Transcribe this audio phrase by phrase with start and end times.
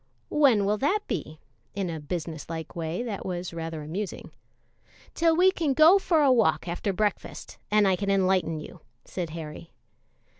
[0.31, 1.37] "When will that be?"
[1.75, 4.31] in a business like way that was rather amusing.
[5.13, 9.29] "Till we can go for a walk after breakfast, and I can enlighten you," said
[9.29, 9.69] Harry.